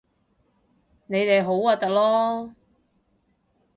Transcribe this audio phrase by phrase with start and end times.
[1.05, 2.55] 你哋好核突囉